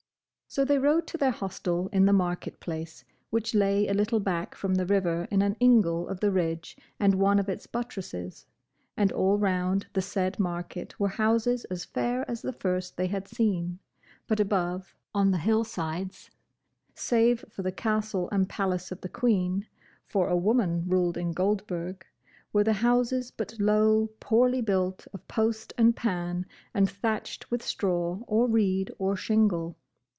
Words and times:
So 0.53 0.65
they 0.65 0.79
rode 0.79 1.07
to 1.07 1.17
their 1.17 1.31
hostel 1.31 1.87
in 1.93 2.05
the 2.05 2.11
market 2.11 2.59
place, 2.59 3.05
which 3.29 3.55
lay 3.55 3.87
a 3.87 3.93
little 3.93 4.19
back 4.19 4.53
from 4.53 4.75
the 4.75 4.85
river 4.85 5.25
in 5.31 5.41
an 5.41 5.55
ingle 5.61 6.09
of 6.09 6.19
the 6.19 6.29
ridge 6.29 6.75
and 6.99 7.15
one 7.15 7.39
of 7.39 7.47
its 7.47 7.67
buttresses; 7.67 8.45
and 8.97 9.13
all 9.13 9.37
round 9.37 9.87
the 9.93 10.01
said 10.01 10.39
market 10.41 10.99
were 10.99 11.07
houses 11.07 11.63
as 11.71 11.85
fair 11.85 12.29
as 12.29 12.41
the 12.41 12.51
first 12.51 12.97
they 12.97 13.07
had 13.07 13.29
seen: 13.29 13.79
but 14.27 14.41
above, 14.41 14.93
on 15.15 15.31
the 15.31 15.37
hill 15.37 15.63
sides, 15.63 16.29
save 16.93 17.45
for 17.49 17.61
the 17.61 17.71
castle 17.71 18.27
and 18.29 18.49
palace 18.49 18.91
of 18.91 18.99
the 18.99 19.07
Queen 19.07 19.65
(for 20.05 20.27
a 20.27 20.35
woman 20.35 20.83
ruled 20.85 21.15
in 21.17 21.31
Goldburg), 21.31 22.05
were 22.51 22.65
the 22.65 22.73
houses 22.83 23.31
but 23.31 23.57
low, 23.57 24.09
poorly 24.19 24.59
built 24.59 25.07
of 25.13 25.25
post 25.29 25.71
and 25.77 25.95
pan, 25.95 26.45
and 26.73 26.89
thatched 26.89 27.49
with 27.49 27.63
straw, 27.63 28.19
or 28.27 28.47
reed, 28.49 28.91
or 28.99 29.15
shingle. 29.15 29.77